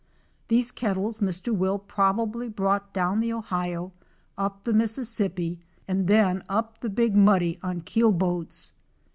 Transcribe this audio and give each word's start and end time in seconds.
These 0.47 0.71
kettles 0.71 1.19
Mr. 1.19 1.55
Will 1.55 1.77
probably 1.77 2.49
brought 2.49 2.91
down 2.91 3.19
the 3.19 3.31
Ohio, 3.33 3.93
up 4.35 4.63
the 4.63 4.73
Mississippi 4.73 5.59
and 5.87 6.07
then 6.07 6.41
up 6.49 6.79
the 6.79 6.89
Big 6.89 7.15
Muddy 7.15 7.59
on 7.61 7.81
keel 7.81 8.11
boats. 8.11 8.73